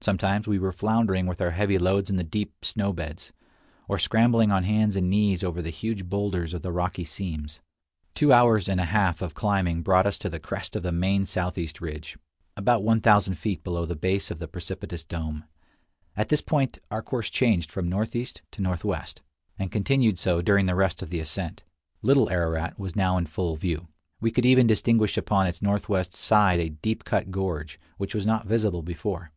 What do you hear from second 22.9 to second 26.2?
now in full view. We could even distinguish upon its northwest